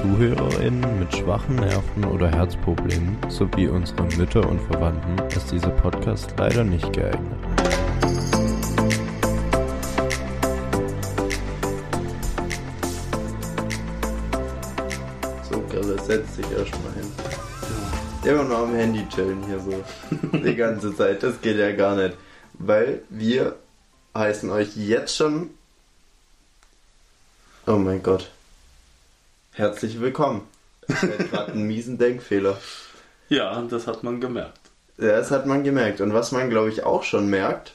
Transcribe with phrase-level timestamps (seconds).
[0.00, 6.64] ZuhörerInnen mit schwachen Nerven oder Herzproblemen sowie unsere Mütter und Verwandten ist dieser Podcast leider
[6.64, 7.38] nicht geeignet.
[15.50, 17.12] So, Grille, setz dich erstmal hin.
[18.24, 19.84] Immer noch am Handy chillen hier so.
[20.38, 21.22] Die ganze Zeit.
[21.22, 22.16] Das geht ja gar nicht.
[22.54, 23.56] Weil wir
[24.16, 25.50] heißen euch jetzt schon.
[27.66, 28.30] Oh mein Gott.
[29.60, 30.48] Herzlich willkommen.
[30.88, 32.58] Ich hatte gerade einen miesen Denkfehler.
[33.28, 34.58] Ja, das hat man gemerkt.
[34.96, 36.00] Ja, das hat man gemerkt.
[36.00, 37.74] Und was man, glaube ich, auch schon merkt,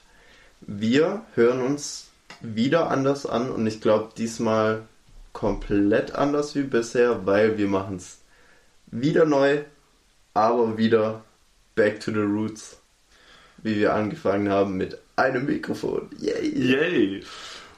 [0.62, 2.09] wir hören uns
[2.41, 4.81] wieder anders an und ich glaube diesmal
[5.31, 8.17] komplett anders wie bisher, weil wir machen es
[8.88, 9.59] wieder neu,
[10.34, 11.23] aber wieder
[11.76, 12.79] back to the roots,
[13.57, 16.09] wie wir angefangen haben mit einem Mikrofon.
[16.18, 16.49] Yay!
[16.49, 17.24] Yay!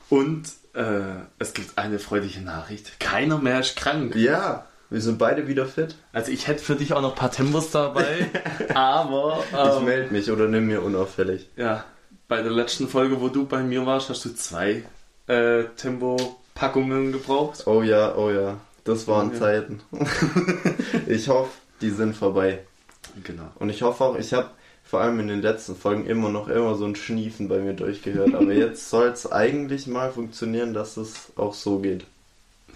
[0.07, 2.99] Und äh, es gibt eine freudige Nachricht.
[2.99, 4.15] Keiner mehr ist krank.
[4.15, 5.95] Ja, wir sind beide wieder fit.
[6.13, 8.29] Also ich hätte für dich auch noch ein paar Tempos dabei,
[8.73, 11.49] aber Ich ähm, melde mich oder nimm mir unauffällig.
[11.57, 11.83] ja,
[12.29, 14.83] bei der letzten Folge, wo du bei mir warst, hast du zwei
[15.27, 17.63] äh, Tempo-Packungen gebraucht.
[17.67, 19.39] Oh ja, oh ja, das waren Ja.
[19.39, 19.81] Zeiten.
[21.07, 22.59] ich hoffe, die sind vorbei.
[23.23, 23.49] Genau.
[23.55, 24.49] Und ich hoffe auch, ich habe
[24.89, 28.33] vor allem in den letzten Folgen immer noch immer so ein Schniefen bei mir durchgehört.
[28.33, 32.05] Aber jetzt soll es eigentlich mal funktionieren, dass es auch so geht.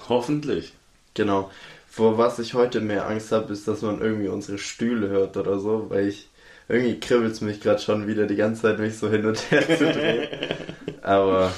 [0.10, 0.74] Hoffentlich.
[1.14, 1.52] Genau.
[1.90, 5.60] Vor was ich heute mehr Angst habe, ist, dass man irgendwie unsere Stühle hört oder
[5.60, 6.30] so, weil ich
[6.70, 9.68] irgendwie kribbelt es mich gerade schon wieder die ganze Zeit, mich so hin und her
[9.78, 10.28] zu drehen.
[11.02, 11.52] Aber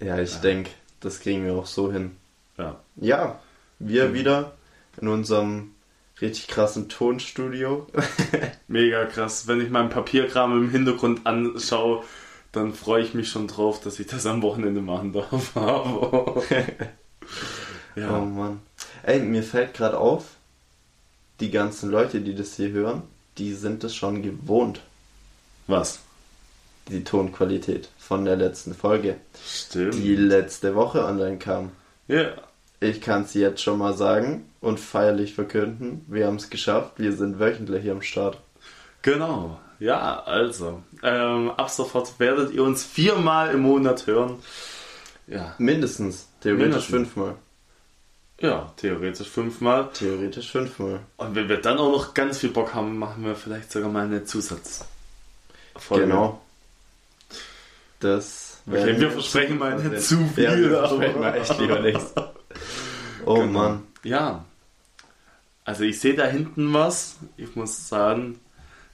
[0.00, 0.70] ja, ich denke,
[1.00, 2.12] das kriegen wir auch so hin.
[2.58, 2.80] Ja.
[2.96, 3.40] Ja,
[3.78, 4.14] wir Mhm.
[4.14, 4.52] wieder
[5.00, 5.74] in unserem
[6.20, 7.86] richtig krassen Tonstudio.
[8.68, 9.46] Mega krass.
[9.46, 12.04] Wenn ich meinen Papierkram im Hintergrund anschaue,
[12.52, 15.56] dann freue ich mich schon drauf, dass ich das am Wochenende machen darf.
[15.56, 16.36] Aber
[17.96, 18.20] Oh ja.
[18.20, 18.60] Mann.
[19.02, 20.24] Ey, mir fällt gerade auf,
[21.40, 23.02] die ganzen Leute, die das hier hören,
[23.38, 24.80] die sind es schon gewohnt,
[25.66, 26.00] Was?
[26.88, 29.94] die Tonqualität von der letzten Folge, Stimmt.
[29.94, 31.70] die letzte Woche online kam.
[32.08, 32.32] Ja.
[32.82, 37.12] Ich kann es jetzt schon mal sagen und feierlich verkünden, wir haben es geschafft, wir
[37.12, 38.38] sind wöchentlich am Start.
[39.02, 39.60] Genau.
[39.78, 40.82] Ja, also.
[41.02, 44.38] Ähm, ab sofort werdet ihr uns viermal im Monat hören.
[45.28, 45.54] Ja.
[45.58, 46.90] Mindestens, theoretisch Mindestens.
[46.90, 47.34] fünfmal.
[48.40, 49.88] Ja, theoretisch fünfmal.
[49.94, 51.00] Theoretisch fünfmal.
[51.18, 54.06] Und wenn wir dann auch noch ganz viel Bock haben, machen wir vielleicht sogar mal
[54.06, 54.84] eine Zusatz.
[55.88, 56.40] Genau.
[58.00, 61.80] Das Okay, wir versprechen mal nicht zu viel, Ja, wir aber- versprechen mal echt lieber
[61.80, 62.12] nichts.
[63.26, 63.46] Oh Genau.
[63.58, 63.82] Mann.
[64.02, 64.44] Ja.
[65.64, 67.16] Also ich sehe da hinten was.
[67.36, 68.40] Ich muss sagen,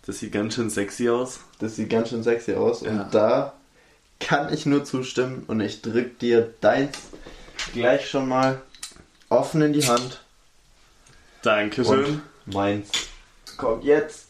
[0.06, 1.40] das sieht ganz schön sexy aus.
[1.58, 2.90] Das sieht ganz schön sexy aus Ja.
[2.90, 3.54] und da
[4.20, 6.98] kann ich nur zustimmen und ich drück dir deins
[7.72, 8.60] gleich schon mal
[9.28, 10.20] offen in die Hand
[11.42, 12.04] Dankeschön.
[12.46, 12.88] und meins
[13.56, 14.26] kommt jetzt.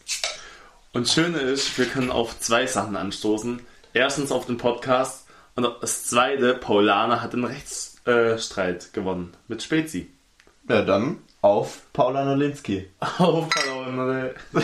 [0.93, 3.61] Und Schöne ist, wir können auf zwei Sachen anstoßen.
[3.93, 7.45] Erstens auf den Podcast und das zweite, Paulana hat den
[8.13, 10.09] Rechtsstreit gewonnen mit Spezi.
[10.67, 12.87] Ja, dann auf Paula Nolinski.
[13.17, 14.29] Auf Paulana.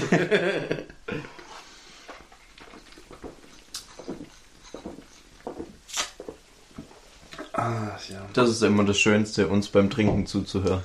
[7.53, 8.25] Ah, ja.
[8.33, 10.81] Das ist immer das Schönste, uns beim Trinken zuzuhören.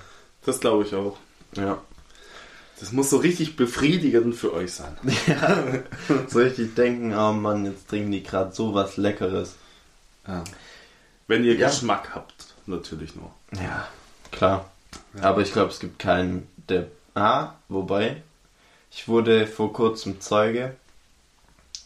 [0.46, 1.16] Das glaube ich auch.
[1.56, 1.78] Ja.
[2.78, 4.96] Das muss so richtig befriedigend für euch sein.
[5.26, 5.64] ja.
[6.28, 9.56] So richtig denken, oh Mann, jetzt trinken die gerade so was Leckeres.
[10.26, 10.44] Ja.
[11.26, 11.68] Wenn ihr Ja.
[11.68, 13.30] Geschmack habt, natürlich nur.
[13.52, 13.88] Ja,
[14.30, 14.70] klar.
[15.20, 16.86] Aber ich glaube, es gibt keinen, der.
[17.14, 18.22] Ah, wobei,
[18.92, 20.76] ich wurde vor kurzem Zeuge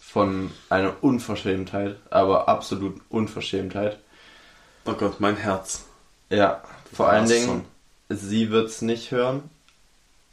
[0.01, 3.99] von einer Unverschämtheit, aber absoluten Unverschämtheit.
[4.85, 5.87] Oh Gott, mein Herz.
[6.29, 6.63] Ja,
[6.93, 7.65] vor war's allen Dingen,
[8.11, 9.49] sie wird es nicht hören,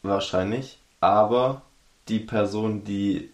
[0.03, 1.61] wahrscheinlich, aber
[2.09, 3.31] die Person, die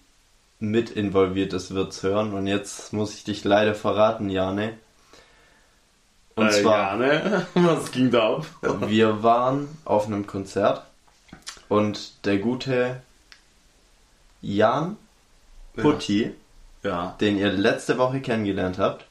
[0.59, 2.33] mit involviert ist, wird es hören.
[2.33, 4.77] Und jetzt muss ich dich leider verraten, Jane.
[6.37, 6.77] Und äh, zwar.
[6.91, 7.45] Ja, ne?
[7.55, 8.45] Was ging da ab?
[8.87, 10.83] Wir waren auf einem Konzert
[11.67, 13.01] und der gute
[14.41, 14.97] Jan
[15.75, 16.31] Putti,
[16.83, 17.15] Ja.
[17.19, 19.05] den ihr letzte Woche kennengelernt habt,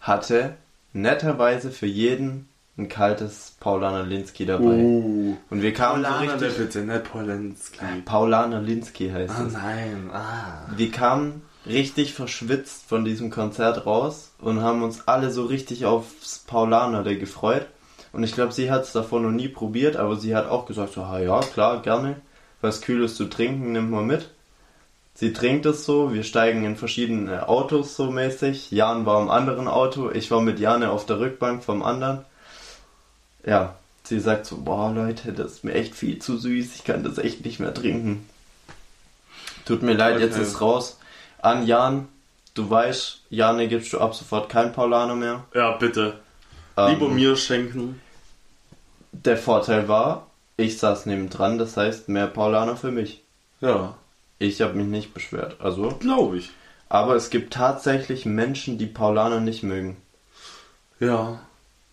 [0.00, 0.54] hatte
[0.92, 2.48] netterweise für jeden
[2.78, 4.64] ein kaltes Paulaner Linsky dabei.
[4.66, 5.36] Uh.
[5.48, 6.58] Und wir kamen Paulana, so richtig...
[6.66, 7.78] bitte, nicht Polenski.
[8.04, 9.52] Paulaner Linsky heißt Ah, es.
[9.54, 10.10] nein.
[10.12, 10.66] Ah.
[10.76, 16.38] Wir kamen richtig verschwitzt von diesem Konzert raus und haben uns alle so richtig aufs
[16.38, 17.66] Paulaner der gefreut.
[18.12, 20.94] Und ich glaube, sie hat es davor noch nie probiert, aber sie hat auch gesagt,
[20.94, 22.16] so, ah, ja, klar, gerne.
[22.60, 24.30] Was Kühles zu trinken, nimmt man mit.
[25.14, 28.70] Sie trinkt es so, wir steigen in verschiedene Autos so mäßig.
[28.70, 32.20] Jan war im anderen Auto, ich war mit Jane auf der Rückbank vom anderen.
[33.44, 37.02] Ja, sie sagt so, boah Leute, das ist mir echt viel zu süß, ich kann
[37.02, 38.28] das echt nicht mehr trinken.
[39.64, 40.42] Tut mir leid, jetzt Okay.
[40.42, 40.98] ist raus.
[41.46, 42.08] An Jan,
[42.54, 45.44] du weißt, Jane gibst du ab sofort kein Paulaner mehr.
[45.54, 46.18] Ja, bitte.
[46.76, 48.00] Ähm, Lieber mir schenken.
[49.12, 50.26] Der Vorteil war,
[50.56, 53.22] ich saß nebendran, das heißt mehr Paulaner für mich.
[53.60, 53.96] Ja,
[54.40, 55.90] Ich habe mich nicht beschwert, also.
[56.00, 56.50] glaube ich.
[56.88, 59.96] Aber es gibt tatsächlich Menschen, die Paulaner nicht mögen.
[60.98, 61.40] Ja.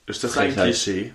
[0.08, 0.66] Ist das ein Frechheit.
[0.66, 1.14] Klischee?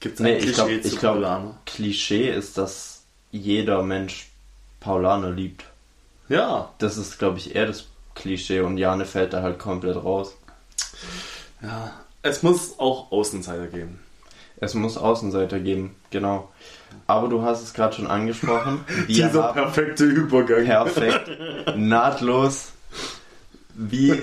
[0.00, 1.56] Gibt es ein Nee, Klischee ich glaube, zu ich glaub, Paulaner?
[1.64, 4.30] Klischee ist, dass jeder Mensch
[4.80, 5.64] Paulaner liebt.
[6.28, 6.70] Ja.
[6.78, 10.36] Das ist, glaube ich, eher das Klischee und Jane fällt da halt komplett raus.
[11.62, 11.92] Ja.
[12.22, 14.00] Es muss auch Außenseiter geben.
[14.56, 16.50] Es muss Außenseiter geben, genau.
[17.06, 18.84] Aber du hast es gerade schon angesprochen.
[19.08, 20.64] Dieser perfekte Übergang.
[20.64, 21.30] perfekt,
[21.76, 22.72] nahtlos,
[23.74, 24.10] wie.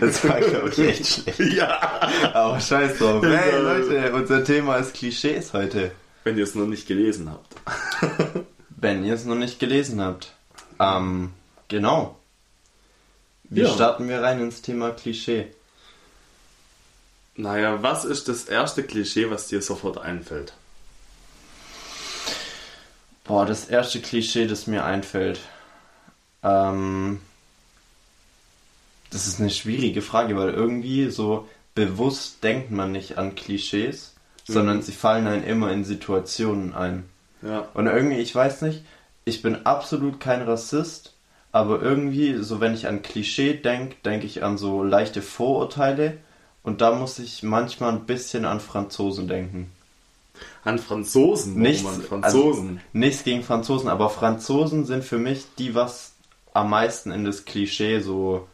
[0.00, 1.40] das war, glaube ich, echt schlecht.
[1.56, 1.80] Ja.
[2.32, 3.24] Aber scheiß drauf.
[3.24, 5.90] Hey Leute, unser Thema ist Klischees heute.
[6.22, 7.56] Wenn ihr es noch nicht gelesen habt.
[8.82, 10.32] Wenn ihr es noch nicht gelesen habt.
[10.80, 11.32] Ähm,
[11.68, 12.18] genau.
[13.44, 13.68] Wie Ja.
[13.72, 15.46] starten wir rein ins Thema Klischee?
[17.36, 20.52] Naja, was ist das erste Klischee, was dir sofort einfällt?
[23.22, 25.38] Boah, das erste Klischee, das mir einfällt.
[26.42, 27.20] Ähm,
[29.10, 34.14] das ist eine schwierige Frage, weil irgendwie so bewusst denkt man nicht an Klischees,
[34.44, 37.08] sondern sie fallen einem immer in Situationen ein.
[37.42, 37.68] Ja.
[37.74, 38.84] Und irgendwie, ich weiß nicht,
[39.24, 41.14] ich bin absolut kein Rassist,
[41.52, 46.18] aber irgendwie, so wenn ich an Klischee denke, denke ich an so leichte Vorurteile
[46.62, 49.70] und da muss ich manchmal ein bisschen an Franzosen denken.
[50.64, 52.68] An Franzosen, Nichts, an Franzosen.
[52.68, 56.12] Also, nichts gegen Franzosen, aber Franzosen sind für mich die, was
[56.54, 58.48] am meisten in das Klischee so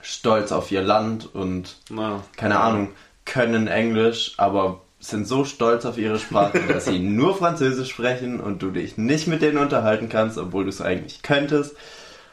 [0.00, 2.90] stolz auf ihr Land und Na, keine Ahnung,
[3.24, 8.62] können Englisch, aber sind so stolz auf ihre Sprache, dass sie nur Französisch sprechen und
[8.62, 11.76] du dich nicht mit denen unterhalten kannst, obwohl du es eigentlich könntest.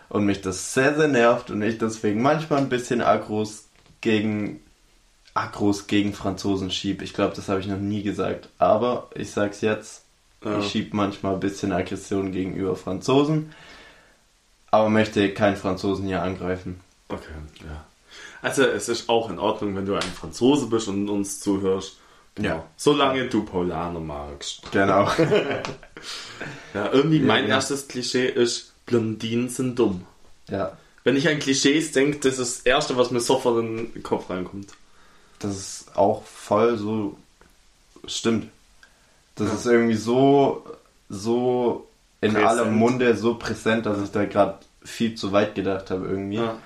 [0.09, 3.69] Und mich das sehr, sehr nervt und ich deswegen manchmal ein bisschen Agros
[4.01, 4.59] gegen
[5.33, 7.01] Agros gegen Franzosen schieb.
[7.01, 8.49] Ich glaube, das habe ich noch nie gesagt.
[8.57, 10.03] Aber ich sag's jetzt,
[10.43, 10.59] Ja.
[10.59, 13.53] ich schieb manchmal ein bisschen Aggression gegenüber Franzosen,
[14.69, 16.81] aber möchte keinen Franzosen hier angreifen.
[17.07, 17.31] Okay,
[17.63, 17.85] ja.
[18.41, 22.00] Also es ist auch in Ordnung, wenn du ein Franzose bist und uns zuhörst.
[22.43, 22.63] Ja.
[22.77, 24.71] Solange du Paulaner magst.
[24.71, 25.09] Genau.
[26.73, 27.55] Ja, irgendwie Ja, mein ja.
[27.55, 30.05] erstes Klischee ist, Blondinen sind dumm.
[30.49, 30.77] ja.
[31.03, 34.29] Wenn ich an Klischees denke, das ist das Erste, was mir sofort in den Kopf
[34.29, 34.67] reinkommt.
[35.39, 37.17] das ist auch voll so
[38.05, 38.49] stimmt.
[39.35, 39.53] Das Ja.
[39.55, 40.63] ist irgendwie so
[41.09, 41.87] so
[42.21, 42.49] in Präsent.
[42.49, 46.37] aller Munde so präsent, dass ich da gerade viel zu weit gedacht habe irgendwie.
[46.37, 46.57] Ja.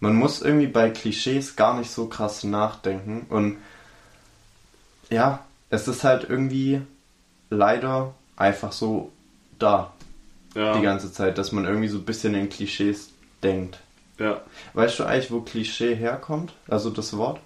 [0.00, 3.58] Man muss irgendwie bei Klischees gar nicht so krass nachdenken und
[5.10, 6.80] ja, es ist halt irgendwie
[7.50, 9.10] leider einfach so
[9.58, 9.92] da
[10.54, 10.76] Ja.
[10.76, 13.10] die ganze Zeit, dass man irgendwie so ein bisschen in Klischees
[13.42, 13.78] denkt.
[14.18, 14.40] ja.
[14.74, 16.52] Weißt du eigentlich, wo Klischee herkommt?
[16.68, 17.40] Also das Wort?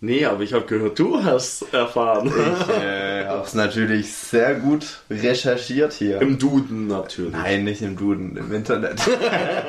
[0.00, 2.28] Nee, aber ich habe gehört, du hast erfahren.
[2.28, 6.20] Ich äh, habe es natürlich sehr gut recherchiert hier.
[6.20, 7.32] Im Duden natürlich.
[7.32, 9.00] Nein, nicht im Duden, im Internet.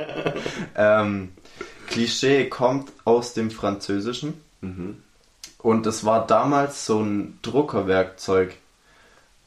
[0.76, 1.30] ähm,
[1.88, 4.98] Klischee kommt aus dem Französischen Mhm.
[5.60, 8.56] Und es war damals so ein Druckerwerkzeug.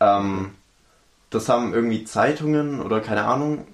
[0.01, 0.53] Ähm,
[1.31, 3.67] das haben irgendwie Zeitungen oder keine Ahnung,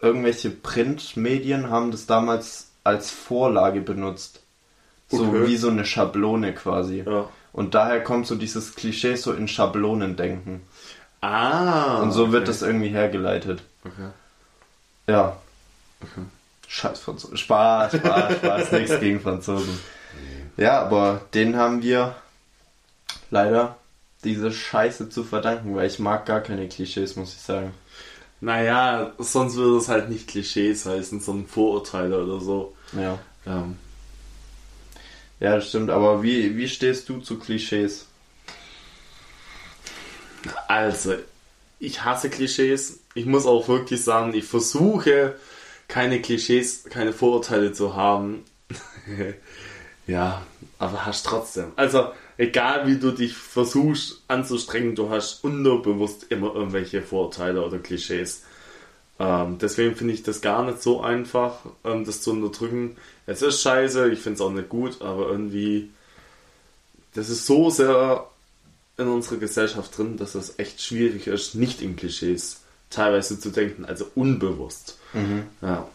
[0.00, 4.40] irgendwelche Printmedien haben das damals als Vorlage benutzt.
[5.08, 5.46] So Okay.
[5.46, 7.04] wie so eine Schablone quasi.
[7.06, 7.28] Ja.
[7.52, 10.62] Und daher kommt so dieses Klischee so in Schablonen denken.
[11.20, 11.98] Ah.
[12.02, 12.52] Und so wird okay.
[12.52, 13.62] das irgendwie hergeleitet.
[13.84, 14.10] Okay.
[15.08, 15.36] Ja.
[16.68, 17.36] Scheiß Franzosen.
[17.36, 19.78] Spaß, Spaß, Spaß, nichts gegen Franzosen.
[20.56, 22.16] Ja, aber denen haben wir
[23.30, 23.76] leider
[24.24, 27.74] diese Scheiße zu verdanken, weil ich mag gar keine Klischees, muss ich sagen.
[28.40, 32.74] Naja, sonst würde es halt nicht Klischees heißen, sondern Vorurteile oder so.
[32.92, 33.18] Ja.
[33.46, 33.76] Ähm,
[35.40, 38.06] Ja, das stimmt, aber wie, wie stehst du zu Klischees?
[40.68, 41.14] Also,
[41.78, 43.00] ich hasse Klischees.
[43.14, 45.34] Ich muss auch wirklich sagen, ich versuche
[45.88, 48.44] keine Klischees, keine Vorurteile zu haben.
[50.06, 50.42] ja,
[50.78, 51.72] aber hast trotzdem.
[51.76, 58.42] Also, egal wie du dich versuchst anzustrengen, du hast unterbewusst immer irgendwelche Vorurteile oder Klischees.
[59.18, 62.96] Ähm, deswegen finde ich das gar nicht so einfach, ähm, das zu unterdrücken.
[63.26, 65.90] Es ist scheiße, ich finde es auch nicht gut, aber irgendwie,
[67.14, 68.26] das ist so sehr
[68.98, 73.84] in unserer Gesellschaft drin, dass es echt schwierig ist, nicht in Klischees teilweise zu denken,
[73.84, 74.98] also unbewusst.
[75.62, 75.88] Ja.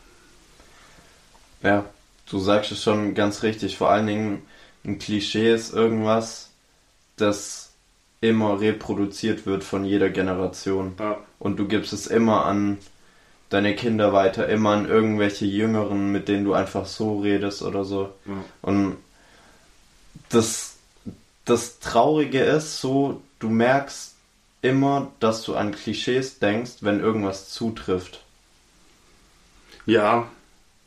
[1.63, 1.85] Ja,
[2.31, 3.77] du sagst es schon ganz richtig.
[3.77, 4.41] Vor allen Dingen,
[4.85, 6.49] ein Klischee ist irgendwas,
[7.17, 7.73] das
[8.21, 10.93] immer reproduziert wird von jeder Generation.
[10.99, 11.17] Ja.
[11.39, 12.77] Und du gibst es immer an
[13.49, 18.13] deine Kinder weiter, immer an irgendwelche Jüngeren, mit denen du einfach so redest oder so.
[18.25, 18.43] Ja.
[18.61, 18.97] Und
[20.29, 20.75] das,
[21.45, 24.13] das Traurige ist so, du merkst
[24.61, 28.23] immer, dass du an Klischees denkst, wenn irgendwas zutrifft.
[29.85, 30.27] Ja,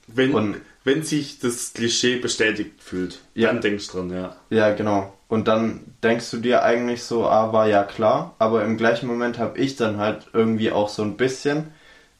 [0.06, 3.48] wenn, Und- wenn sich das Klischee bestätigt fühlt, Ja.
[3.48, 4.36] dann denkst du dran, ja.
[4.50, 5.12] Ja, genau.
[5.28, 9.38] Und dann denkst du dir eigentlich so, ah, war ja klar, aber im gleichen Moment
[9.38, 11.72] habe ich dann halt irgendwie auch so ein bisschen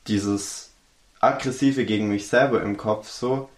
[0.09, 0.71] dieses
[1.21, 3.49] aggressive gegen mich selber im Kopf, so,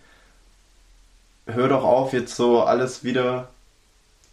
[1.46, 3.48] hör doch auf, jetzt so alles wieder,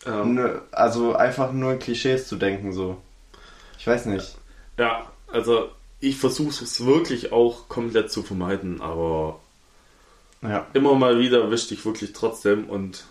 [0.06, 2.98] Ähm, nö- also einfach nur in Klischees zu denken, so.
[3.80, 4.38] Ich weiß nicht.
[4.77, 9.39] ja, also ich versuche es wirklich auch komplett zu vermeiden, aber
[10.43, 10.67] Ja.
[10.73, 13.05] immer mal wieder wischt ich wirklich trotzdem und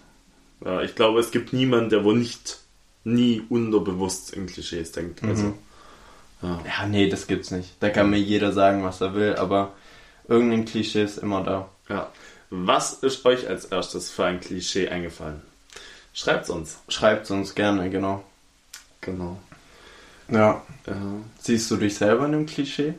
[0.65, 2.59] ja, ich glaube, es gibt niemanden, der wohl nicht
[3.05, 5.23] nie unterbewusst in Klischees denkt.
[5.25, 5.55] Also, Mhm.
[6.43, 6.61] ja.
[6.67, 7.71] Ja, nee, das gibt's nicht.
[7.81, 9.73] Da kann mir jeder sagen, was er will, aber
[10.29, 11.69] irgendein Klischee ist immer da.
[11.89, 12.11] ja.
[12.55, 15.41] Was ist euch als erstes für ein Klischee eingefallen?
[16.13, 16.77] Schreibt's uns.
[16.89, 18.23] Schreibt uns gerne, genau.
[19.01, 19.39] Genau.
[20.29, 20.63] Ja.
[20.87, 20.95] Ja.
[21.41, 22.93] Siehst du dich selber in einem Klischee?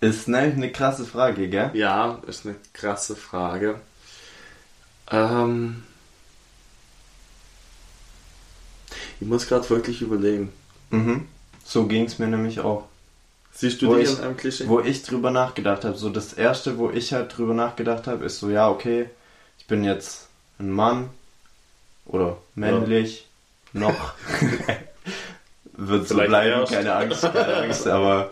[0.00, 1.70] Ist nämlich eine krasse Frage, gell?
[1.74, 3.80] ja, ist eine krasse Frage.
[5.10, 5.84] Ähm,
[9.20, 10.52] ich muss gerade wirklich überlegen.
[10.90, 11.26] Mhm.
[11.64, 12.84] So ging's mir nämlich auch.
[13.52, 14.68] Siehst du Wo dich ich- in einem Klischee?
[14.68, 18.38] Wo ich drüber nachgedacht habe, so das erste, wo ich halt drüber nachgedacht habe, ist
[18.38, 19.08] so, ja, okay,
[19.58, 20.28] ich bin jetzt
[20.58, 21.08] ein Mann
[22.04, 23.26] oder männlich,
[23.72, 24.12] noch.
[25.76, 26.72] Wird so bleiben, erst.
[26.72, 28.30] keine Angst, keine Angst, aber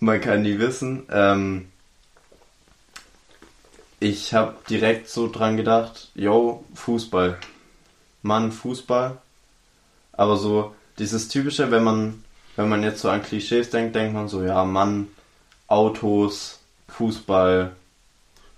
[0.00, 1.06] man kann nie wissen.
[1.10, 1.68] Ähm,
[4.00, 7.38] ich habe direkt so dran gedacht, yo, Fußball.
[8.22, 9.18] Mann, Fußball.
[10.12, 12.24] Aber so dieses typische, wenn man,
[12.56, 15.08] wenn man jetzt so an Klischees denkt, denkt man so, ja, Mann,
[15.68, 17.72] Autos, Fußball,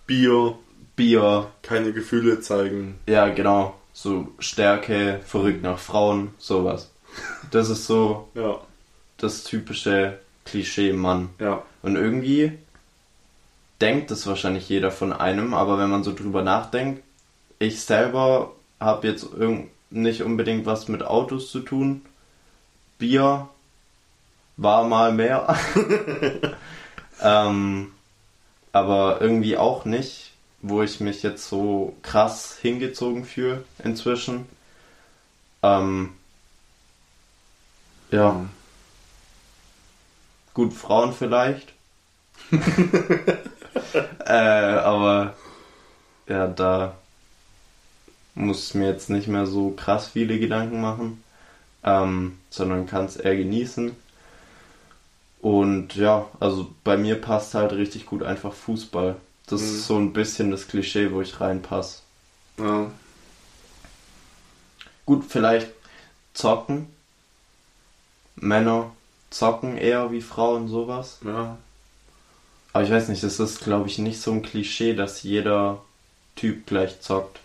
[0.07, 0.59] Bier,
[0.97, 2.99] Bier, keine Gefühle zeigen.
[3.07, 6.91] ja, genau, so Stärke, verrückt nach Frauen, sowas.
[7.51, 8.61] Das ist so Ja,
[9.19, 11.31] das typische Klischee Mann.
[11.39, 11.63] ja.
[11.83, 12.53] Und irgendwie
[13.81, 17.03] denkt es wahrscheinlich jeder von einem, aber wenn man so drüber nachdenkt,
[17.59, 19.29] ich selber habe jetzt
[19.91, 22.03] nicht unbedingt was mit Autos zu tun.
[22.99, 23.49] Bier
[24.57, 25.57] war mal mehr.
[27.23, 27.93] ähm,
[28.73, 34.47] aber irgendwie auch nicht, wo ich mich jetzt so krass hingezogen fühle inzwischen.
[35.63, 36.11] Ähm,
[38.11, 38.45] ja.
[40.55, 41.75] Gut, Frauen vielleicht.
[44.27, 45.35] äh, aber
[46.29, 46.97] ja, da
[48.37, 51.23] muss ich mir jetzt nicht mehr so krass viele Gedanken machen,
[51.85, 53.97] ähm, sondern kann es eher genießen.
[55.41, 59.17] Und ja, also bei mir passt halt richtig gut einfach Fußball.
[59.47, 59.67] Das Mhm.
[59.67, 62.01] ist so ein bisschen das Klischee, wo ich reinpasse.
[62.59, 62.91] ja.
[65.07, 65.69] Gut, vielleicht
[66.35, 66.89] zocken.
[68.37, 68.93] Männer
[69.31, 71.19] zocken eher wie Frauen sowas.
[71.25, 71.59] ja.
[72.73, 75.81] Aber ich weiß nicht, das ist glaube ich nicht so ein Klischee, dass jeder
[76.35, 77.39] Typ gleich zockt.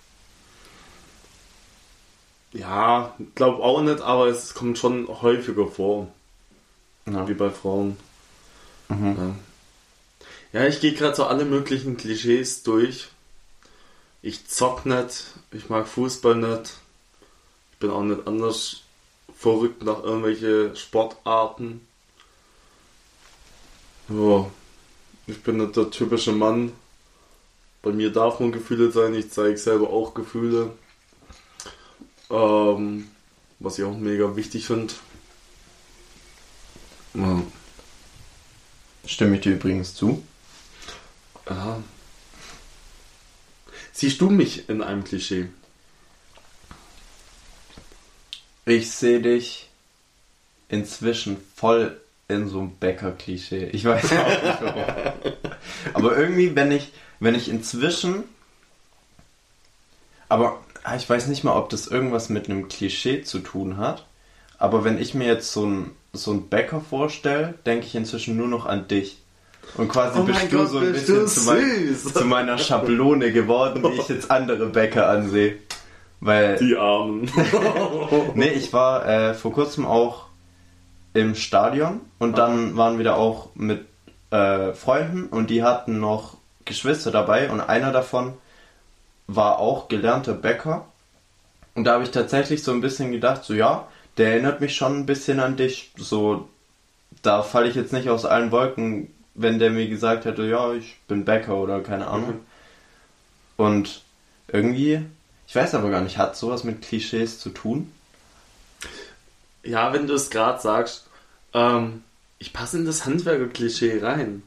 [2.51, 6.08] Ja, glaub auch nicht, aber es kommt schon häufiger vor,
[7.05, 7.27] Ja.
[7.27, 7.98] wie bei Frauen.
[8.88, 9.36] Mhm.
[10.53, 13.10] Ja, ja ich gehe gerade so alle möglichen Klischees durch.
[14.24, 16.72] Ich zock nicht, ich mag Fußball nicht.
[17.74, 18.81] Ich bin auch nicht anders
[19.39, 21.88] verrückt nach irgendwelche Sportarten.
[24.10, 24.51] Ja,
[25.27, 26.74] ich bin nicht der typische Mann.
[27.81, 30.72] Bei mir darf man Gefühle sein, ich zeige selber auch Gefühle.
[32.29, 33.08] Ähm,
[33.60, 34.93] was ich auch mega wichtig finde.
[37.13, 37.41] Ja.
[39.05, 40.22] Stimme ich dir übrigens zu.
[41.46, 41.81] Aha.
[43.93, 45.48] Siehst du mich in einem Klischee?
[48.70, 49.68] Ich sehe dich
[50.68, 53.70] inzwischen voll in so einem Bäcker-Klischee.
[53.72, 54.84] Ich weiß auch nicht warum.
[55.96, 58.26] Aber irgendwie, wenn ich, wenn ich inzwischen.
[60.28, 64.06] Aber ah, ich weiß nicht mal, ob das irgendwas mit einem Klischee zu tun hat.
[64.60, 68.48] Aber wenn ich mir jetzt so einen so einen Bäcker vorstelle, denke ich inzwischen nur
[68.48, 69.18] noch an dich.
[69.78, 73.84] Und quasi Oh bist du Gott, so ein bisschen zu, mein, zu meiner Schablone geworden,
[73.84, 75.58] wie ich jetzt andere Bäcker ansehe.
[76.22, 77.32] Weil Die Armen.
[78.36, 80.26] Nee, ich war äh, vor kurzem auch
[81.14, 83.86] im Stadion und dann waren wir da auch mit
[84.32, 88.34] äh, Freunden und die hatten noch Geschwister dabei und einer davon
[89.28, 90.86] war auch gelernter Bäcker.
[91.76, 94.98] Und da habe ich tatsächlich so ein bisschen gedacht, so ja, der erinnert mich schon
[94.98, 95.92] ein bisschen an dich.
[95.98, 96.50] So,
[97.22, 100.98] da falle ich jetzt nicht aus allen Wolken, wenn der mir gesagt hätte, ja, ich
[101.08, 102.30] bin Bäcker oder keine Ahnung.
[102.30, 102.40] Mhm.
[103.58, 104.02] Und
[104.48, 105.02] irgendwie,
[105.50, 107.91] ich weiß aber gar nicht, hat sowas mit Klischees zu tun?
[109.63, 111.08] Ja, wenn du es gerade sagst,
[111.56, 112.03] ähm,
[112.38, 114.44] ich passe in das Handwerker-Klischee rein.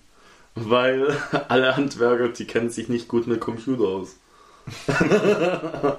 [0.55, 1.17] Weil
[1.49, 4.15] alle Handwerker, die kennen sich nicht gut mit Computer aus.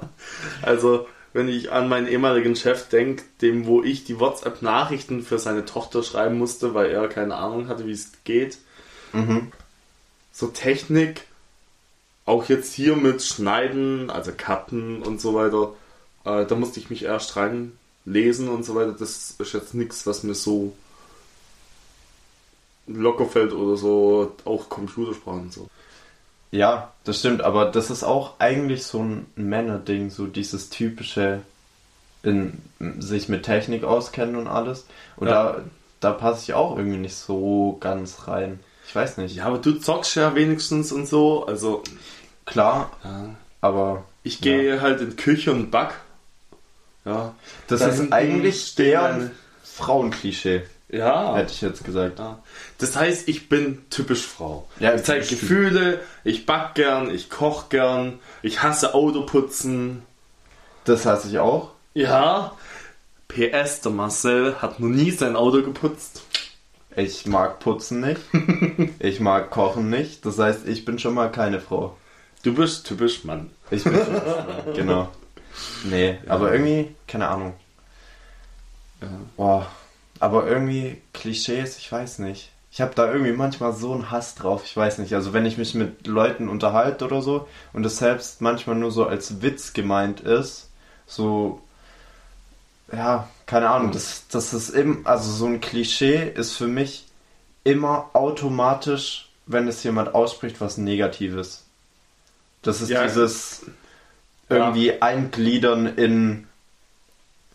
[0.61, 5.65] also, wenn ich an meinen ehemaligen Chef denke, dem, wo ich die WhatsApp-Nachrichten für seine
[5.65, 8.57] Tochter schreiben musste, weil er keine Ahnung hatte, wie es geht.
[9.11, 9.51] Mhm.
[10.31, 11.27] So Technik,
[12.25, 15.73] auch jetzt hier mit Schneiden, also Cutten und so weiter,
[16.25, 18.93] äh, da musste ich mich erst reinlesen und so weiter.
[18.97, 20.73] Das ist jetzt nichts, was mir so
[22.87, 25.67] locker fällt oder so, auch Computersprachen und so.
[26.51, 31.41] Ja, das stimmt, aber das ist auch eigentlich so ein Männerding, so dieses typische
[32.21, 32.61] in
[32.99, 34.85] sich mit Technik auskennen und alles.
[35.17, 35.53] Und Ja.
[35.53, 35.61] da,
[35.99, 38.59] da passe ich auch irgendwie nicht so ganz rein.
[38.87, 39.35] Ich weiß nicht.
[39.35, 41.83] Ja, aber du zockst ja wenigstens und so, also
[42.45, 43.29] Klar, ja.
[43.61, 45.95] aber ich gehe halt in die Küche und back.
[47.05, 47.33] Ja.
[47.67, 49.31] das Da ist eigentlich der
[49.63, 51.35] Frauenklischee, Ja.
[51.35, 52.19] hätte ich jetzt gesagt.
[52.19, 52.39] Ja.
[52.77, 54.67] Das heißt, ich bin typisch Frau.
[54.79, 55.25] Ja, ich zeige.
[55.25, 60.03] Gefühle, ich back gern, ich koch gern, ich hasse Autoputzen.
[60.85, 61.71] Das hasse ich auch.
[61.93, 62.53] Ja.
[63.27, 66.21] PS, der Marcel hat noch nie sein Auto geputzt.
[66.95, 68.21] Ich mag Putzen nicht.
[68.99, 70.25] ich mag Kochen nicht.
[70.25, 71.95] Das heißt, ich bin schon mal keine Frau.
[72.43, 73.49] Du bist typisch Mann.
[73.71, 75.09] Ich bin schon, genau.
[75.85, 77.53] Nee, aber irgendwie, keine Ahnung.
[79.01, 79.07] Ja.
[79.37, 79.67] Boah,
[80.19, 82.51] aber irgendwie Klischees, ich weiß nicht.
[82.71, 85.13] Ich habe da irgendwie manchmal so einen Hass drauf, ich weiß nicht.
[85.13, 89.05] Also wenn ich mich mit Leuten unterhalte oder so und es selbst manchmal nur so
[89.05, 90.71] als Witz gemeint ist,
[91.05, 91.61] so,
[92.95, 97.05] ja, keine Ahnung, das, das ist eben, also so ein Klischee ist für mich
[97.63, 101.65] immer automatisch, wenn es jemand ausspricht, was Negatives.
[102.61, 103.03] Das ist Ja.
[103.03, 103.65] dieses
[104.49, 106.47] irgendwie eingliedern in,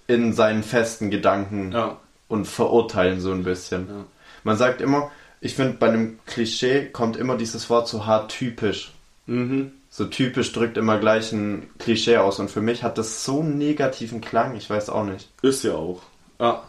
[0.07, 1.99] in seinen festen Gedanken Ja.
[2.29, 3.89] und verurteilen so ein bisschen.
[3.89, 4.05] Ja.
[4.45, 8.93] Man sagt immer, ich finde bei einem Klischee kommt immer dieses Wort so hart typisch.
[9.27, 9.73] Mhm.
[9.91, 13.59] So typisch drückt immer gleich ein Klischee aus und für mich hat das so einen
[13.59, 15.29] negativen Klang, ich weiß auch nicht.
[15.43, 16.03] Ist ja auch.
[16.39, 16.63] Ja.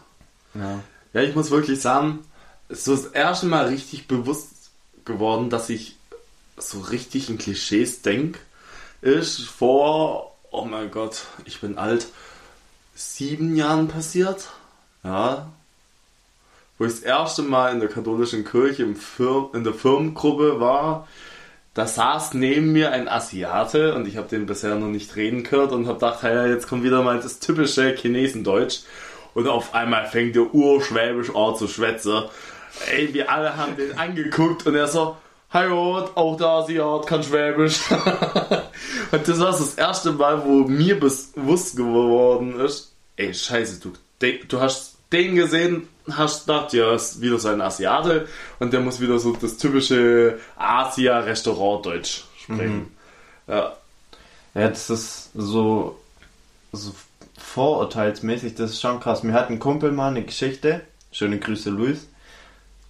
[0.54, 0.80] Ja.
[1.12, 2.20] Ja, ich muss wirklich sagen,
[2.68, 4.70] es ist so das erste Mal richtig bewusst
[5.04, 5.96] geworden, dass ich
[6.56, 8.38] so richtig in Klischees denke,
[9.00, 12.06] ist vor, oh mein Gott, ich bin alt,
[12.94, 14.48] sieben Jahren passiert.
[15.02, 15.50] Ja.
[16.78, 21.08] Wo ich das erste Mal in der katholischen Kirche in der Firmengruppe war,
[21.74, 25.72] da saß neben mir ein Asiate und ich habe den bisher noch nicht reden gehört
[25.72, 28.80] und habe gedacht, ja, jetzt kommt wieder mal das typische Chinesendeutsch.
[29.32, 32.24] Und auf einmal fängt der urschwäbisch an zu schwätzen.
[32.90, 35.16] Ey, wir alle haben den angeguckt und er so,
[35.52, 37.80] Hallo, auch der Asiat kann Schwäbisch.
[39.10, 43.92] und das war das erste Mal, wo mir bewusst geworden ist, ey, scheiße, du,
[44.46, 48.26] du hast den gesehen, hast gedacht, ja, ist wieder so ein Asiate
[48.58, 52.94] und der muss wieder so das typische Asia-Restaurant-Deutsch sprechen.
[53.46, 53.76] Ja,
[54.54, 55.98] Ja, das ist so,
[56.72, 56.92] so
[57.38, 59.22] vorurteilsmäßig, das ist schon krass.
[59.22, 62.06] Mir hat ein Kumpel mal eine Geschichte, schöne Grüße Luis.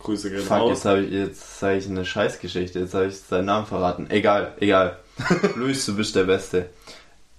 [0.00, 0.70] Grüße gehen Fuck, raus.
[0.70, 4.10] jetzt habe ich, jetzt sage ich eine Scheißgeschichte, jetzt habe ich seinen Namen verraten.
[4.10, 4.98] Egal, egal.
[5.56, 6.70] Luis, du bist der Beste.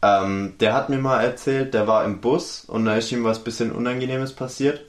[0.03, 3.43] Ähm, der hat mir mal erzählt, der war im Bus und da ist ihm was
[3.43, 4.81] bisschen Unangenehmes passiert.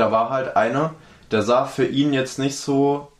[0.00, 0.94] Da war halt einer,
[1.30, 3.12] der sah für ihn jetzt nicht so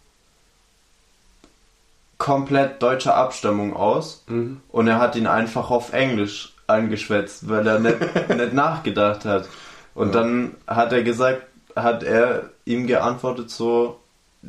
[2.17, 4.61] komplett deutscher Abstammung aus Mhm.
[4.71, 7.99] und er hat ihn einfach auf Englisch angeschwätzt, weil er nicht,
[8.31, 9.47] nicht nachgedacht hat.
[9.95, 10.21] Und Ja.
[10.23, 11.43] dann hat er gesagt,
[11.77, 14.01] hat er ihm geantwortet so,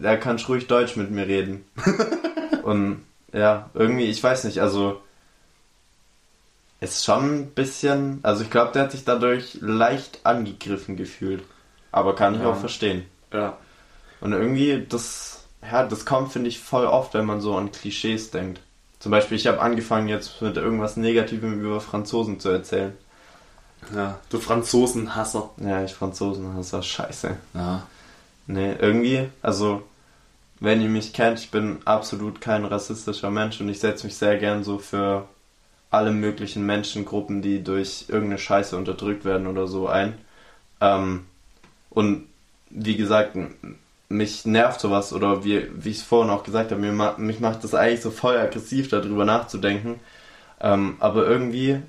[0.01, 1.65] er kann ruhig Deutsch mit mir reden.
[2.63, 5.01] und ja, irgendwie, ich weiß nicht, also
[6.79, 11.43] ist schon ein bisschen, also ich glaube, der hat sich dadurch leicht angegriffen gefühlt.
[11.91, 12.51] Aber kann ich Ja.
[12.51, 13.05] auch verstehen.
[13.33, 13.57] Ja.
[14.19, 18.31] Und irgendwie, das, ja, das kommt, finde ich, voll oft, wenn man so an Klischees
[18.31, 18.61] denkt.
[18.99, 22.93] Zum Beispiel, ich habe angefangen jetzt mit irgendwas Negativem über Franzosen zu erzählen.
[23.95, 25.49] ja, du Franzosenhasser.
[25.57, 27.35] Ja, ich Franzosen hasse scheiße.
[27.55, 27.87] Ja.
[28.47, 29.83] Nee, irgendwie, also,
[30.59, 34.37] wenn ihr mich kennt, ich bin absolut kein rassistischer Mensch und ich setze mich sehr
[34.37, 35.27] gern so für
[35.89, 40.13] alle möglichen Menschengruppen, die durch irgendeine Scheiße unterdrückt werden oder so ein.
[40.79, 41.25] Ähm,
[41.91, 42.27] und
[42.71, 43.37] wie gesagt,
[44.09, 47.63] mich nervt sowas oder wie, wie ich es vorhin auch gesagt habe, mir mich macht
[47.63, 49.99] das eigentlich so voll aggressiv, darüber nachzudenken.
[50.59, 51.81] Ähm, aber irgendwie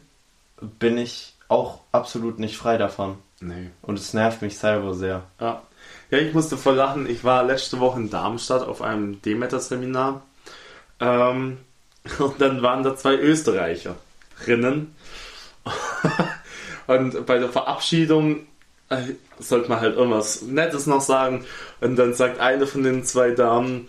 [0.61, 3.17] bin ich auch absolut nicht frei davon.
[3.41, 3.71] Nee.
[3.83, 5.25] Und es nervt mich selber sehr.
[5.41, 5.63] Ja.
[6.11, 7.09] ja, ich musste voll lachen.
[7.09, 10.23] Ich war letzte Woche in Darmstadt auf einem Demeter-Seminar.
[11.01, 11.59] Ähm,
[12.19, 14.95] und dann waren da zwei Österreicherinnen.
[16.87, 18.47] und bei der Verabschiedung
[19.39, 21.45] sollte man halt irgendwas Nettes noch sagen.
[21.81, 23.87] Und dann sagt eine von den zwei Damen,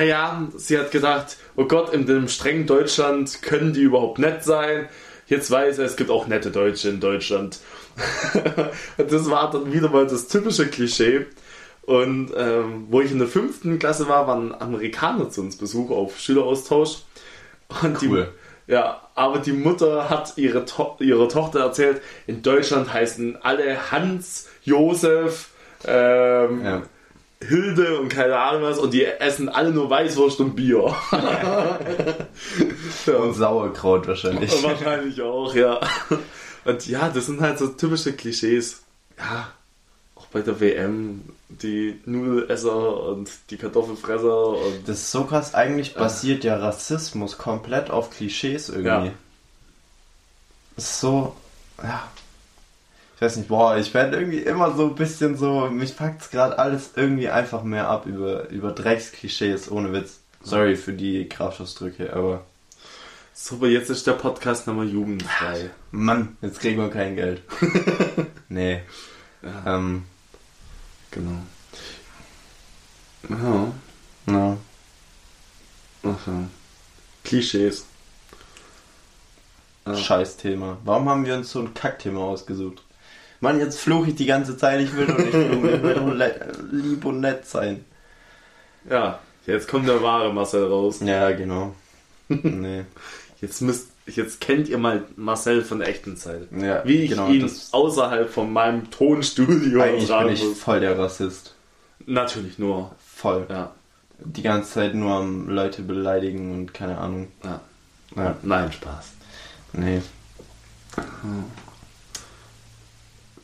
[0.00, 4.88] ja, sie hat gedacht, oh Gott, in dem strengen Deutschland können die überhaupt nett sein.
[5.26, 7.58] Jetzt weiß er, es gibt auch nette Deutsche in Deutschland.
[8.96, 11.26] Das war dann wieder mal das typische Klischee.
[11.82, 16.18] Und ähm, wo ich in der fünften Klasse war, waren Amerikaner zu uns Besuch auf
[16.18, 17.02] Schüleraustausch.
[17.82, 18.28] Und Cool.
[18.32, 23.90] Die, ja, aber die Mutter hat ihre, to ihrer Tochter erzählt, in Deutschland heißen alle
[23.90, 25.48] Hans, Josef,
[25.86, 26.82] ähm, Ja.
[27.44, 30.94] Hilde und keine Ahnung was und die essen alle nur Weißwurst und Bier.
[33.06, 34.50] Und Sauerkraut wahrscheinlich.
[34.62, 35.80] Wahrscheinlich auch, ja.
[36.64, 38.82] Und ja, das sind halt so typische Klischees.
[39.18, 39.48] Ja,
[40.14, 41.22] auch bei der WM,
[41.60, 45.54] die Nudelesser und die Kartoffelfresser und Das ist so krass.
[45.54, 49.08] Eigentlich basiert ja Rassismus komplett auf Klischees irgendwie.
[49.08, 49.12] Ja.
[50.76, 51.36] Ist so,
[51.82, 52.08] ja.
[53.16, 56.58] Ich weiß nicht, boah, ich werde irgendwie immer so ein bisschen so, mich packt's gerade
[56.58, 60.18] alles irgendwie einfach mehr ab über, über Drecksklischees, ohne Witz.
[60.42, 62.42] Sorry für die Kraftausdrücke, aber
[63.34, 65.70] so, aber jetzt ist der Podcast nochmal jugendfrei.
[65.90, 67.42] Mann, jetzt kriegen wir kein Geld.
[68.48, 68.82] nee.
[69.42, 70.04] Ja, Ähm,
[71.12, 71.38] genau.
[73.28, 73.72] Ja,
[74.26, 74.56] na.
[76.02, 76.48] ach ja.
[77.24, 77.86] Klischees.
[79.86, 79.96] Ja.
[79.96, 80.78] Scheiß Thema.
[80.84, 82.82] Warum haben wir uns so ein Kackthema ausgesucht?
[83.40, 86.06] Mann, jetzt fluche ich die ganze Zeit, ich will doch nicht fluchen, ich will doch
[86.12, 87.84] le- lieb und nett sein.
[88.88, 91.00] Ja, jetzt kommt der wahre Marcel raus.
[91.00, 91.74] Ja, genau.
[92.28, 92.84] Nee.
[93.40, 96.48] Jetzt müsst, jetzt kennt ihr mal Marcel von der echten Zeit.
[96.52, 100.58] Ja, Wie ich genau, ihn außerhalb von meinem Tonstudio Eigentlich bin ich muss.
[100.58, 101.54] voll der Rassist.
[102.06, 102.90] Natürlich nur.
[103.14, 103.46] Voll.
[103.48, 103.70] Ja.
[104.24, 107.28] Die ganze Zeit nur am Leute beleidigen und keine Ahnung.
[107.44, 107.60] ja.
[108.14, 109.12] Ja, Nein, Spaß.
[109.72, 110.02] nee.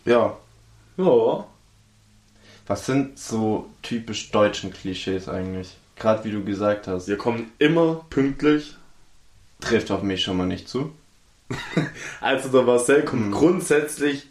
[0.04, 0.36] Ja,
[0.96, 1.46] Ja.
[2.66, 5.76] was sind so typisch deutschen Klischees eigentlich?
[5.96, 7.08] Gerade wie du gesagt hast.
[7.08, 8.76] Wir kommen immer pünktlich.
[9.60, 10.92] Trifft auf mich schon mal nicht zu.
[12.20, 13.32] Also der Marcel kommt Hm.
[13.32, 14.26] grundsätzlich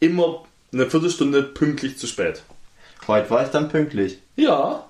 [0.00, 2.42] immer eine Viertelstunde pünktlich zu spät.
[3.08, 4.18] Heute war ich dann pünktlich.
[4.36, 4.84] Ja.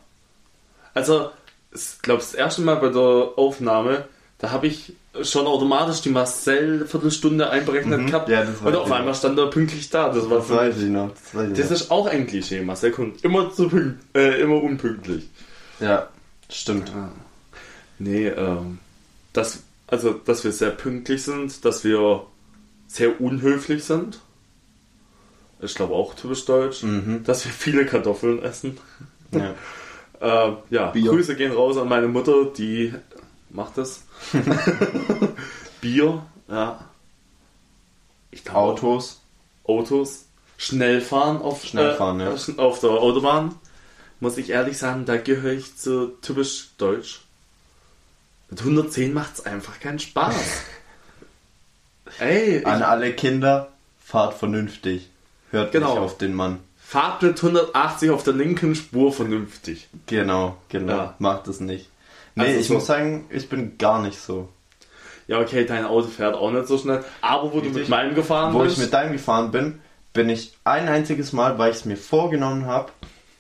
[0.95, 1.31] Also,
[1.75, 4.07] ich glaube, das erste Mal bei der Aufnahme,
[4.39, 4.93] da habe ich
[5.23, 8.07] schon automatisch die Marcel-Viertelstunde einberechnet Mhm.
[8.07, 8.29] gehabt.
[8.29, 10.09] Ja, das und auf einmal stand er pünktlich da.
[10.11, 11.11] Das war Das weiß ich noch.
[11.11, 11.77] Das, weiß ich das noch.
[11.77, 12.61] ist auch ein Klischee.
[12.63, 13.71] Marcel kommt immer zu
[14.15, 15.29] äh, immer unpünktlich.
[15.81, 16.09] Ja,
[16.51, 16.93] stimmt.
[17.99, 18.79] Nee, ähm,
[19.33, 22.27] dass, also, dass wir sehr pünktlich sind, dass wir
[22.87, 24.21] sehr unhöflich sind.
[25.61, 26.83] Ich glaube auch typisch deutsch.
[26.83, 27.25] Mhm.
[27.25, 28.79] Dass wir viele Kartoffeln essen.
[29.31, 29.55] Ja.
[30.21, 30.93] Äh, ja.
[30.93, 32.95] Grüße gehen raus an meine Mutter, die
[33.51, 34.05] macht das.
[35.81, 36.85] Bier, ja.
[38.31, 39.21] Ich glaube, Autos.
[39.65, 40.27] Autos.
[40.57, 42.59] Schnell fahren auf, Schnell fahren, äh, ja.
[42.59, 43.57] auf der Autobahn.
[44.21, 47.23] Muss ich ehrlich sagen, da gehöre ich zu typisch deutsch.
[48.53, 50.35] Mit 110 macht es einfach keinen Spaß.
[52.19, 53.69] Ey, An alle Kinder,
[54.05, 55.09] fahrt vernünftig.
[55.51, 55.95] Hört Genau.
[55.95, 56.59] nicht auf den Mann.
[56.77, 59.89] fahrt mit 180 auf der linken Spur vernünftig.
[60.07, 60.93] Genau, genau.
[60.93, 61.15] Ja.
[61.19, 61.89] Macht es nicht.
[62.35, 64.51] Nee, Also ich so- muss sagen, ich bin gar nicht so.
[65.29, 67.03] Ja, okay, dein Auto fährt auch nicht so schnell.
[67.23, 67.75] Aber wo du Richtig.
[67.75, 68.77] mit meinem gefahren Wo bist.
[68.77, 69.81] ich mit deinem gefahren bin,
[70.13, 72.93] bin ich ein einziges Mal, weil ich es mir vorgenommen habe,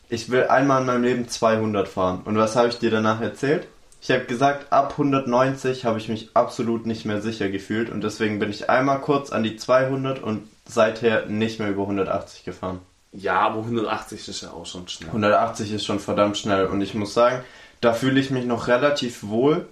[0.09, 2.23] ich will einmal in meinem Leben 200 fahren.
[2.25, 3.67] Und was habe ich dir danach erzählt?
[4.05, 8.41] Ich habe gesagt, ab 190 habe ich mich absolut nicht mehr sicher gefühlt und deswegen
[8.41, 12.81] bin ich einmal kurz an die 200 und seither nicht mehr über 180 gefahren.
[13.13, 15.07] Ja, aber 180 ist ja auch schon schnell.
[15.07, 17.45] 180 ist schon verdammt schnell und ich muss sagen,
[17.81, 19.69] da fühle ich mich noch relativ wohl,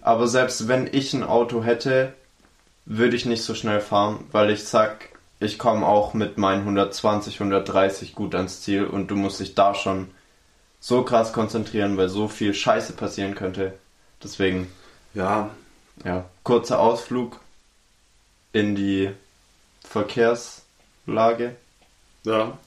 [0.00, 2.14] aber selbst wenn ich ein Auto hätte,
[2.86, 7.34] würde ich nicht so schnell fahren, weil ich sag, ich komme auch mit meinen 120,
[7.34, 10.08] 130 gut ans Ziel und du musst dich da schon
[10.86, 13.72] so krass konzentrieren, weil so viel Scheiße passieren könnte.
[14.22, 14.70] Deswegen,
[15.14, 15.48] Ja,
[16.04, 17.40] ja, kurzer Ausflug
[18.52, 19.10] in die
[19.88, 21.56] Verkehrslage.
[22.24, 22.58] ja.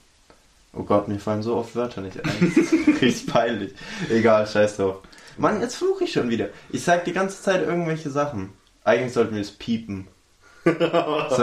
[0.74, 2.30] Oh Gott, mir fallen so oft Wörter nicht ein.
[3.00, 3.72] Richtig peinlich.
[4.10, 4.98] Egal, scheiß drauf.
[5.38, 6.50] Mann, jetzt fluche ich schon wieder.
[6.70, 8.50] Ich sag die ganze Zeit irgendwelche Sachen.
[8.84, 10.08] Eigentlich sollten wir es piepen.
[10.64, 10.78] Sollen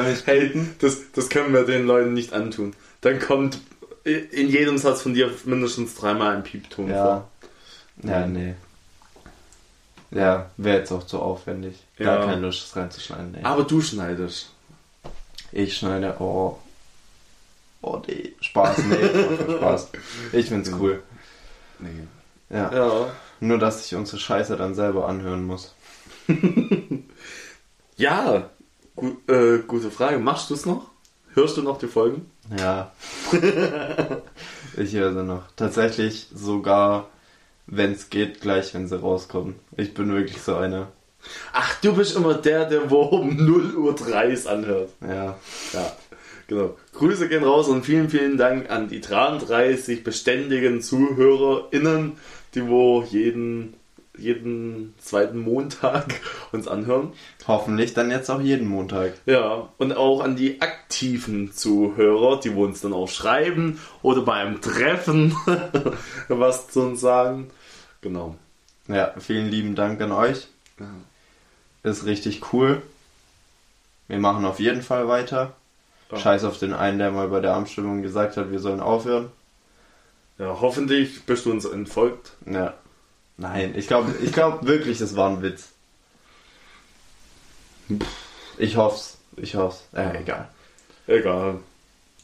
[0.05, 0.75] wir es Hey, piepen?
[0.79, 2.75] das, das können wir den Leuten nicht antun.
[3.01, 3.59] Dann kommt
[4.05, 7.27] in jedem Satz von dir mindestens dreimal ein Piepton Ja.
[8.03, 8.55] Ja, nee.
[10.11, 11.75] Ja, wäre jetzt auch zu aufwendig.
[11.97, 12.25] Gar Ja.
[12.25, 13.31] keine Lust, das reinzuschneiden.
[13.31, 13.41] Nee.
[13.41, 13.49] vor.
[13.49, 14.51] Aber du schneidest.
[15.51, 16.57] Ich schneide, oh.
[17.81, 18.33] Oh, nee.
[18.41, 19.89] Spaß, nee, Spaß.
[20.31, 21.03] Ich find's cool.
[21.79, 21.89] Nee.
[22.49, 22.71] Ja.
[22.73, 23.11] Ja.
[23.39, 25.73] Nur, dass ich unsere Scheiße dann selber anhören muss.
[27.97, 28.49] Ja,
[28.95, 30.19] gu äh, gute Frage.
[30.19, 30.89] Machst du es noch?
[31.33, 32.29] Hörst du noch die Folgen?
[32.58, 32.91] Ja.
[34.77, 35.43] ich höre sie noch.
[35.55, 37.10] Tatsächlich sogar,
[37.67, 39.55] wenn es geht, gleich, wenn sie rauskommen.
[39.77, 40.91] Ich bin wirklich so einer.
[41.53, 44.91] Ach, du bist immer der, der wo um 0 Uhr 3 es anhört.
[45.01, 45.38] Ja.
[45.73, 45.95] Ja,
[46.47, 46.77] genau.
[46.93, 52.13] Grüße gehen raus und vielen, vielen Dank an die 33 beständigen ZuhörerInnen,
[52.53, 53.73] die wo jeden,
[54.17, 57.13] jeden zweiten Montag uns anhören.
[57.47, 59.13] Hoffentlich dann jetzt auch jeden Montag.
[59.25, 64.62] Ja, und auch an die aktiven Zuhörer, die uns dann auch schreiben oder bei einem
[64.62, 65.36] Treffen
[66.28, 67.49] was zu uns sagen.
[68.01, 68.36] Genau.
[68.88, 70.47] Ja, vielen lieben Dank an euch.
[71.84, 72.82] Ist richtig cool.
[74.08, 75.54] Wir machen auf jeden Fall weiter.
[76.12, 76.17] Ja.
[76.17, 79.32] Scheiß auf den einen, der mal bei der Abstimmung gesagt hat, wir sollen aufhören.
[80.38, 82.34] Ja, hoffentlich bist du uns entfolgt.
[82.45, 82.73] Ja.
[83.37, 85.69] Nein, ich glaube ich glaub wirklich, es war ein Witz.
[88.57, 89.17] Ich hoff's.
[89.37, 89.83] Ich hoff's.
[89.93, 90.47] Äh, egal.
[91.07, 91.55] Egal.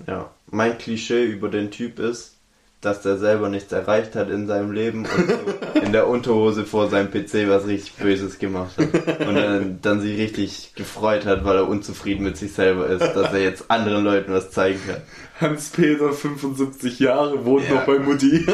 [0.07, 0.29] Ja.
[0.49, 2.35] Mein Klischee über den Typ ist,
[2.79, 6.89] dass der selber nichts erreicht hat in seinem Leben und so in der Unterhose vor
[6.89, 9.19] seinem PC was richtig Böses gemacht hat.
[9.27, 13.33] Und dann, dann sich richtig gefreut hat, weil er unzufrieden mit sich selber ist, dass
[13.33, 15.01] er jetzt anderen Leuten was zeigen kann.
[15.39, 17.75] Hans-Peter, 75 Jahre, wohnt Ja.
[17.75, 18.45] noch bei Mutti.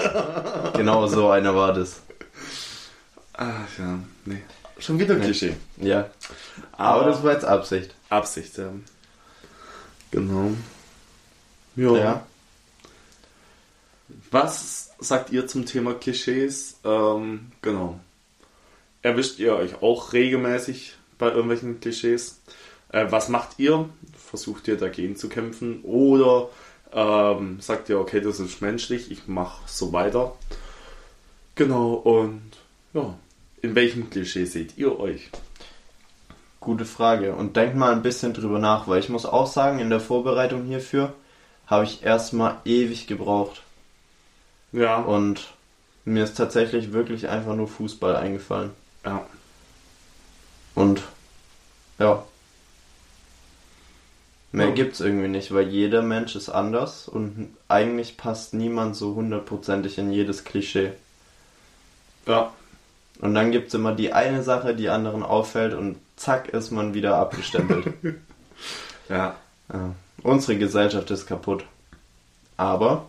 [0.75, 2.01] Genau so einer war das.
[3.37, 4.41] Ach ja, nee.
[4.79, 5.55] Schon wieder Klischee.
[5.77, 6.09] Ja.
[6.71, 7.95] Aber das war jetzt Absicht.
[8.09, 8.71] Absicht, ja.
[10.11, 10.51] Genau.
[11.75, 11.97] Ja.
[11.97, 12.27] Ja.
[14.31, 16.79] Was sagt ihr zum Thema Klischees?
[16.83, 17.99] Ähm, genau.
[19.01, 22.39] Erwischt ihr euch auch regelmäßig bei irgendwelchen Klischees?
[22.89, 23.89] Äh, was macht ihr?
[24.17, 25.81] Versucht ihr dagegen zu kämpfen?
[25.83, 26.49] Oder
[26.91, 30.35] ähm, sagt ihr, okay, das ist menschlich, ich mache so weiter?
[31.55, 32.51] Genau, und
[32.93, 33.15] ja,
[33.61, 35.29] in welchem Klischee seht ihr euch?
[36.59, 37.35] Gute Frage.
[37.35, 40.65] Und denkt mal ein bisschen drüber nach, weil ich muss auch sagen, in der Vorbereitung
[40.65, 41.13] hierfür
[41.67, 43.61] habe ich erstmal ewig gebraucht.
[44.71, 45.53] Ja, Und
[46.05, 48.71] mir ist tatsächlich wirklich einfach nur Fußball eingefallen.
[49.05, 49.25] ja.
[50.75, 51.01] Und
[51.99, 52.23] ja.
[54.51, 54.73] Mehr Ja.
[54.73, 60.11] gibt's irgendwie nicht, weil jeder Mensch ist anders und eigentlich passt niemand so hundertprozentig in
[60.11, 60.91] jedes Klischee.
[62.27, 62.53] ja.
[63.19, 67.17] Und dann gibt's immer die eine Sache, die anderen auffällt und zack ist man wieder
[67.17, 67.93] abgestempelt.
[69.09, 69.35] ja.
[69.71, 69.95] ja.
[70.23, 71.63] Unsere Gesellschaft ist kaputt.
[72.57, 73.05] Aber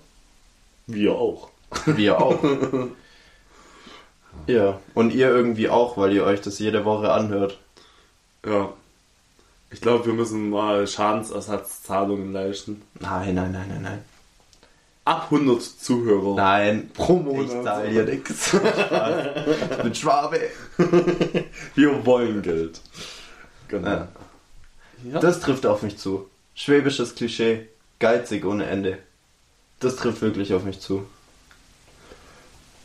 [0.87, 1.51] Wir auch.
[1.87, 2.39] wir auch.
[4.47, 7.59] ja, und ihr irgendwie auch, weil ihr euch das jede Woche anhört.
[8.47, 8.73] Ja.
[9.71, 12.83] Ich glaube, wir müssen mal Schadensersatzzahlungen leisten.
[13.01, 14.05] Nein, nein, nein, nein, nein.
[15.09, 16.35] Ab 100 Zuhörer.
[16.37, 17.65] Nein, Pro ich Monat.
[17.65, 18.53] zahle hier nix.
[19.71, 20.39] Ich bin Schwabe.
[21.75, 22.79] Wir wollen Geld.
[23.69, 23.89] Genau.
[23.89, 24.09] Ja.
[25.05, 25.21] Ja.
[25.21, 26.29] Das trifft auf mich zu.
[26.55, 27.69] Schwäbisches Klischee,
[28.01, 28.99] geizig ohne Ende.
[29.81, 31.07] Das trifft wirklich auf mich zu.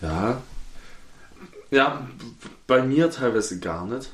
[0.02, 0.42] ja.
[1.72, 2.08] Ja,
[2.68, 4.12] bei mir teilweise gar nicht.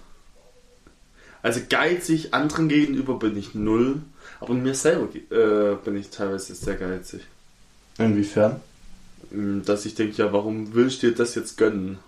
[1.43, 4.02] Also geizig anderen gegenüber bin ich null,
[4.39, 7.22] aber mir selber äh, bin ich teilweise sehr geizig.
[7.99, 8.59] Inwiefern?
[9.31, 11.99] Mm, Dass ich denke, ja, warum willst du dir das jetzt gönnen?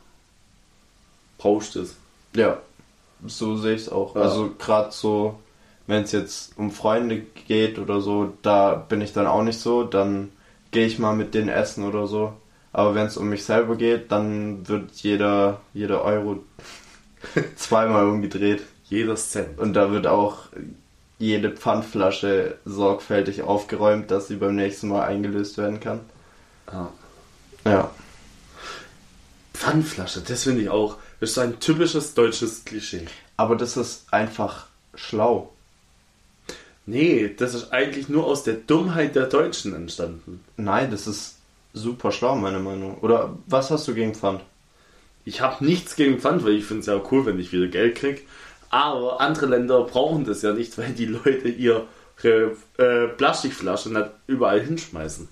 [1.37, 1.95] Brauchst du es?
[2.35, 2.59] Ja,
[3.25, 4.15] so sehe ich es auch.
[4.15, 4.21] Ja.
[4.21, 5.39] Also gerade so,
[5.87, 9.83] wenn es jetzt um Freunde geht oder so, da bin ich dann auch nicht so.
[9.83, 10.29] Dann
[10.71, 12.33] gehe ich mal mit denen essen oder so.
[12.73, 16.39] Aber wenn es um mich selber geht, dann wird jeder, jeder Euro
[17.57, 18.63] zweimal umgedreht.
[18.85, 19.59] Jeder Cent.
[19.59, 20.47] Und da wird auch
[21.21, 26.01] jede Pfandflasche sorgfältig aufgeräumt, dass sie beim nächsten Mal eingelöst werden kann.
[26.71, 26.91] Ja.
[27.63, 27.91] Ja.
[29.53, 30.97] Pfandflasche, das finde ich auch.
[31.19, 33.05] Das ist ein typisches deutsches Klischee.
[33.37, 35.51] Aber das ist einfach schlau.
[36.87, 40.43] Nee, das ist eigentlich nur aus der Dummheit der Deutschen entstanden.
[40.57, 41.35] Nein, das ist
[41.73, 42.97] super schlau, meine Meinung.
[43.01, 44.41] Oder was hast du gegen Pfand?
[45.23, 47.95] Ich habe nichts gegen Pfand, weil ich finde es ja cool, wenn ich wieder Geld
[47.95, 48.27] krieg.
[48.71, 51.87] Aber andere Länder brauchen das ja nicht, weil die Leute ihre
[52.23, 55.27] äh, Plastikflaschen nicht überall hinschmeißen.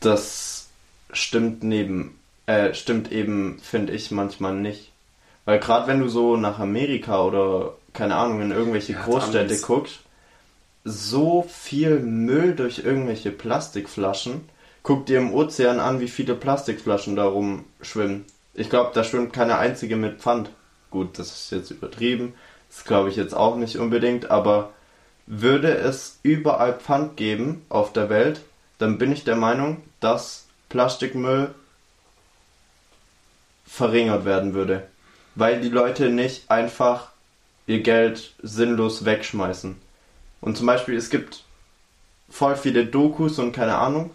[0.00, 0.68] Das
[1.12, 4.92] stimmt neben, äh, stimmt eben, finde ich, manchmal nicht.
[5.44, 10.00] Weil gerade wenn du so nach Amerika oder, keine Ahnung, in irgendwelche Ja, Großstädte guckst,
[10.84, 14.48] so viel Müll durch irgendwelche Plastikflaschen.
[14.84, 18.24] Guck dir im Ozean an, wie viele Plastikflaschen da rumschwimmen.
[18.54, 20.50] Ich glaube, da schwimmt keine einzige mit Pfand.
[20.90, 22.34] Gut, das ist jetzt übertrieben.
[22.68, 24.72] Das glaube ich jetzt auch nicht unbedingt, aber
[25.26, 28.40] würde es überall Pfand geben auf der Welt,
[28.78, 31.54] dann bin ich der Meinung, dass Plastikmüll
[33.66, 34.86] verringert werden würde.
[35.34, 37.10] Weil die Leute nicht einfach
[37.66, 39.76] ihr Geld sinnlos wegschmeißen.
[40.40, 41.44] Und zum Beispiel, es gibt
[42.30, 44.10] voll viele Dokus und keine Ahnung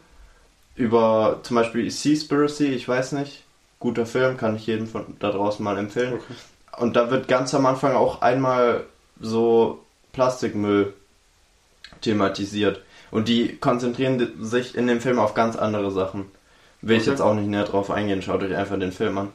[0.75, 3.43] über zum Beispiel Seaspiracy, ich weiß nicht,
[3.79, 6.13] guter Film, kann ich jedem von da draußen mal empfehlen.
[6.13, 6.33] Okay.
[6.77, 8.83] Und da wird ganz am Anfang auch einmal
[9.19, 9.79] so
[10.11, 10.93] Plastikmüll
[12.01, 12.81] thematisiert.
[13.11, 16.25] Und die konzentrieren sich in dem Film auf ganz andere Sachen.
[16.81, 17.11] Will ich Okay.
[17.11, 19.29] jetzt auch nicht näher drauf eingehen, schaut euch einfach den Film an.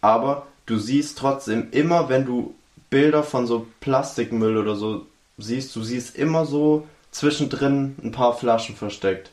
[0.00, 2.54] Aber du siehst trotzdem immer, wenn du
[2.90, 5.06] Bilder von so Plastikmüll oder so
[5.38, 9.30] siehst, du siehst immer so zwischendrin ein paar Flaschen versteckt.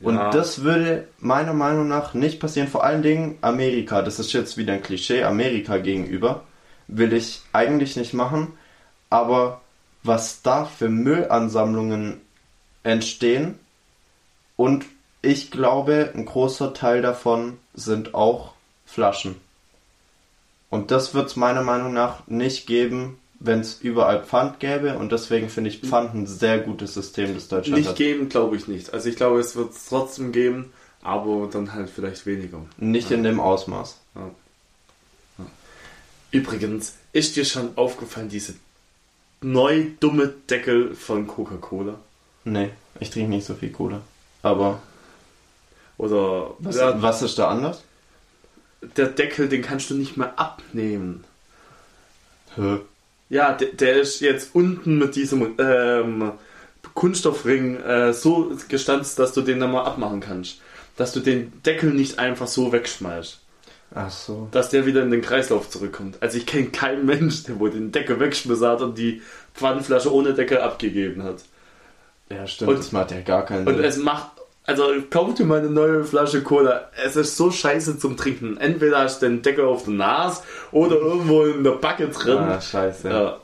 [0.00, 0.30] Und Ja.
[0.30, 2.68] das würde meiner Meinung nach nicht passieren.
[2.68, 4.02] Vor allen Dingen Amerika.
[4.02, 6.42] Das ist jetzt wieder ein Klischee Amerika gegenüber.
[6.88, 8.52] Will ich eigentlich nicht machen.
[9.10, 9.60] Aber
[10.02, 12.20] was da für Müllansammlungen
[12.82, 13.58] entstehen
[14.56, 14.84] und
[15.22, 19.36] ich glaube, ein großer Teil davon sind auch Flaschen.
[20.68, 24.98] Und das wird es meiner Meinung nach nicht geben, wenn es überall Pfand gäbe.
[24.98, 27.96] Und deswegen finde ich Pfand ein sehr gutes System, das Deutschland Nicht hat.
[27.96, 28.92] geben, glaube ich nicht.
[28.92, 32.64] Also ich glaube, es wird es trotzdem geben, aber dann halt vielleicht weniger.
[32.78, 34.00] Nicht in dem Ausmaß.
[36.32, 38.54] Übrigens, ist dir schon aufgefallen, diese
[39.40, 41.98] neu dumme Deckel von Coca-Cola?
[42.44, 44.00] Nee, ich trinke nicht so viel Cola.
[44.42, 44.82] Aber
[45.98, 47.84] Oder was, ja, was ist da anders?
[48.96, 51.24] der Deckel, den kannst du nicht mehr abnehmen.
[52.56, 52.78] Hä?
[53.28, 56.32] Ja, der, der ist jetzt unten mit diesem ähm,
[56.94, 60.60] Kunststoffring äh, so gestanzt, dass du den dann mal abmachen kannst.
[60.96, 63.38] Dass du den Deckel nicht einfach so wegschmeißt.
[63.94, 64.48] Ach so.
[64.52, 66.16] Dass der wieder in den Kreislauf zurückkommt.
[66.20, 69.20] Also ich kenne keinen Mensch, der wohl den Deckel wegschmissen hat und die
[69.54, 71.42] Pfannenflasche ohne Deckel abgegeben hat.
[72.30, 72.70] Ja, stimmt.
[72.70, 73.84] Und- das macht ja gar keinen Und Sinn.
[73.84, 74.28] es macht,
[74.64, 76.90] also kauf dir mal eine neue Flasche Cola.
[77.04, 78.56] Es ist so scheiße zum Trinken.
[78.56, 82.38] Entweder hast du den Deckel auf der Nase oder irgendwo in der Backe drin.
[82.38, 83.10] ah, scheiße.
[83.10, 83.40] Ja.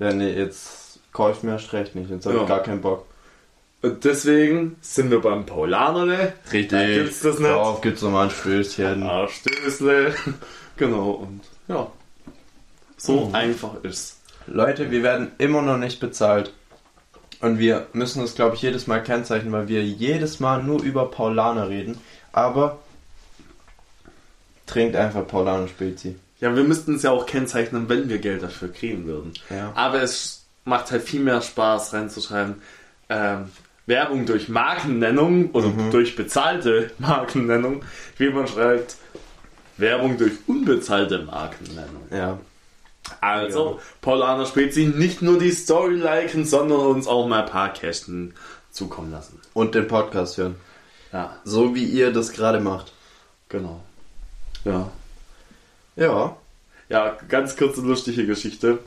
[0.00, 2.10] Ja, nee, jetzt kauf ich mir erst recht nicht.
[2.10, 2.42] Jetzt hab Ja.
[2.42, 3.06] ich gar keinen Bock.
[3.80, 6.32] Und deswegen sind wir beim Paulaner, ne?
[6.50, 7.48] Da gibt's das nicht.
[7.48, 9.02] Darauf gibt's nochmal ein Stößchen.
[9.04, 10.14] Ah, Stößle.
[10.76, 11.90] genau, und ja.
[12.96, 13.34] So Mhm.
[13.34, 14.20] einfach ist's.
[14.48, 16.52] Leute, wir werden immer noch nicht bezahlt.
[17.40, 21.08] Und wir müssen das, glaube ich, jedes Mal kennzeichnen, weil wir jedes Mal nur über
[21.08, 21.98] Paulaner reden.
[22.32, 22.78] Aber
[24.66, 26.16] trinkt einfach Paulaner Spezi.
[26.40, 29.34] Ja, wir müssten es ja auch kennzeichnen, wenn wir Geld dafür kriegen würden.
[29.50, 29.70] Ja.
[29.76, 32.56] Aber es macht halt viel mehr Spaß reinzuschreiben.
[33.08, 33.50] Ähm,
[33.88, 35.90] Werbung durch Markennennung oder Mhm.
[35.90, 37.82] durch bezahlte Markennennung,
[38.18, 38.96] wie man schreibt,
[39.78, 42.06] Werbung durch unbezahlte Markennennung.
[42.12, 42.38] Ja.
[43.20, 43.82] Also, Ja.
[44.02, 48.34] Paulaner Spezi, nicht nur die Story liken, sondern uns auch mal ein paar Kästen
[48.70, 49.40] zukommen lassen.
[49.54, 50.56] Und den Podcast hören.
[51.12, 52.92] Ja, So wie ihr das gerade macht.
[53.48, 53.80] genau.
[54.64, 54.90] Ja.
[55.96, 56.36] Ja.
[56.90, 58.78] Ja, ganz kurze lustige Geschichte.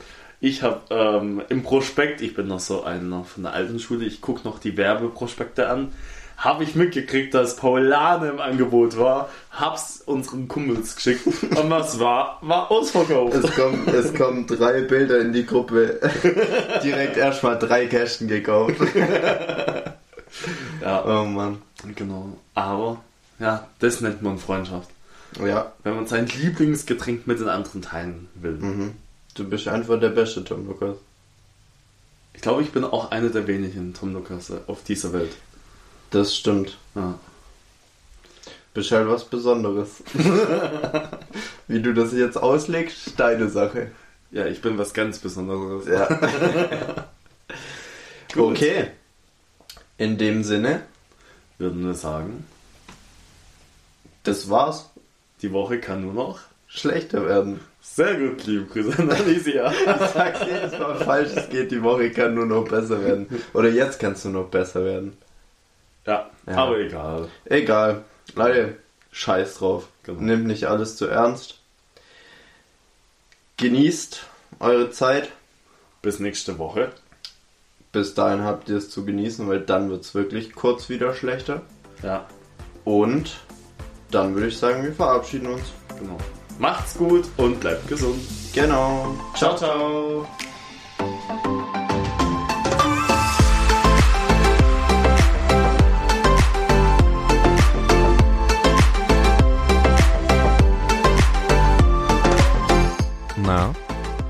[0.44, 4.20] Ich habe ähm, im Prospekt, ich bin noch so einer von der alten Schule, ich
[4.20, 5.92] gucke noch die Werbeprospekte an,
[6.36, 12.38] habe ich mitgekriegt, dass Paulane im Angebot war, hab's unseren Kumpels geschickt und was war?
[12.42, 13.36] War ausverkauft.
[13.36, 16.00] Es kommen, es kommen drei Bilder in die Gruppe.
[16.82, 18.74] Direkt erstmal drei Kästen gekauft.
[20.80, 21.58] Ja, Oh Mann.
[21.94, 22.36] genau.
[22.54, 23.00] Aber,
[23.38, 24.90] ja, das nennt man Freundschaft.
[25.38, 25.72] Ja.
[25.84, 28.52] Wenn man sein Lieblingsgetränk mit den anderen teilen will.
[28.58, 28.92] Mhm.
[29.34, 30.96] Du bist einfach der beste Tom Lukas.
[32.34, 35.34] Ich glaube, ich bin auch einer der wenigen Tom Lukas auf dieser Welt.
[36.10, 36.76] Das stimmt.
[36.94, 37.18] Ja.
[38.74, 40.02] Bist halt was Besonderes.
[41.68, 43.90] Wie du das jetzt auslegst, deine Sache.
[44.30, 45.86] ja, ich bin was ganz Besonderes.
[45.86, 47.08] Ja.
[48.34, 48.90] Okay.
[49.98, 50.82] In dem Sinne,
[51.58, 52.46] Würden wir sagen,
[54.24, 54.90] das war's.
[55.42, 57.60] die Woche kann nur noch Schlechter werden.
[57.84, 59.70] Sehr gut, liebe Grüße an Alicia.
[59.72, 63.26] Ich sag's jedes Mal falsch, es geht, die Woche kann nur noch besser werden.
[63.54, 65.16] Oder jetzt kannst du noch besser werden.
[66.06, 66.54] ja, Ja.
[66.54, 67.28] aber egal.
[67.44, 68.04] Egal.
[68.36, 68.76] Leute,
[69.10, 69.88] scheiß drauf.
[70.04, 70.20] Genau.
[70.20, 71.58] Nehmt nicht alles zu ernst.
[73.56, 74.26] Genießt
[74.60, 75.30] eure Zeit.
[76.02, 76.90] Bis nächste Woche.
[77.92, 81.62] Bis dahin habt ihr es zu genießen, weil dann wird es wirklich kurz wieder schlechter.
[82.02, 82.26] Ja,
[82.84, 83.36] Und
[84.10, 85.62] dann würde ich sagen, wir verabschieden uns.
[85.98, 86.16] genau.
[86.58, 88.20] Macht's gut und bleibt gesund.
[88.54, 89.14] Genau.
[89.34, 90.26] Ciao, ciao.
[103.44, 103.72] Na,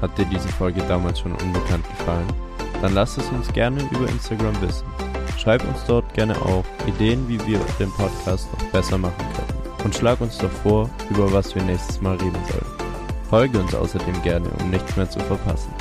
[0.01, 2.27] hat dir diese Folge damals schon unbekannt gefallen?
[2.81, 4.87] Dann lass es uns gerne über Instagram wissen.
[5.39, 9.52] Schreib uns dort gerne auch Ideen, wie wir den Podcast noch besser machen können.
[9.85, 12.67] Und schlag uns doch vor, über was wir nächstes Mal reden sollen.
[13.29, 15.73] Folge uns außerdem gerne, um nichts mehr zu verpassen.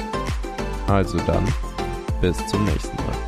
[0.88, 1.46] Also dann,
[2.22, 3.21] bis zum nächsten Mal.